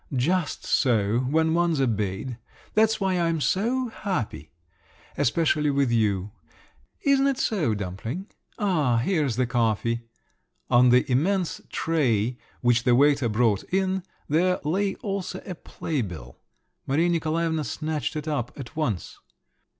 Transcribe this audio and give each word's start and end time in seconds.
"Just 0.15 0.65
so, 0.65 1.19
when 1.29 1.53
one's 1.53 1.79
obeyed! 1.79 2.39
That's 2.73 2.99
why 2.99 3.19
I'm 3.19 3.39
so 3.39 3.89
happy! 3.89 4.49
Especially 5.15 5.69
with 5.69 5.91
you. 5.91 6.31
Isn't 7.03 7.27
it 7.27 7.37
so, 7.37 7.75
dumpling? 7.75 8.25
Ah, 8.57 8.97
here's 8.97 9.35
the 9.35 9.45
coffee." 9.45 10.01
On 10.71 10.89
the 10.89 11.05
immense 11.07 11.61
tray, 11.69 12.39
which 12.61 12.81
the 12.83 12.95
waiter 12.95 13.29
brought 13.29 13.61
in, 13.65 14.01
there 14.27 14.59
lay 14.63 14.95
also 15.03 15.39
a 15.45 15.53
playbill. 15.53 16.39
Maria 16.87 17.07
Nikolaevna 17.09 17.63
snatched 17.63 18.15
it 18.15 18.27
up 18.27 18.51
at 18.59 18.75
once. 18.75 19.19